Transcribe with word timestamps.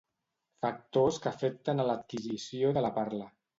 Factors 0.65 1.19
que 1.27 1.29
afecten 1.33 1.85
a 1.85 1.87
l'adquisició 1.91 2.75
de 2.79 2.87
la 2.89 2.93
parla. 3.01 3.33